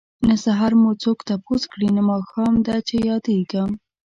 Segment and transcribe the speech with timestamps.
[0.27, 3.69] نه سحر مو څوک تپوس کړي نه ماښام ده چه ياديږم